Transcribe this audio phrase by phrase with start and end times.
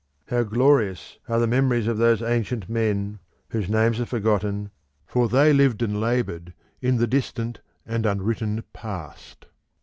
[0.29, 3.19] How glorious are the memories of those ancient men,
[3.49, 4.71] whose names are forgotten,
[5.05, 9.45] for they lived and laboured in the distant and unwritten past.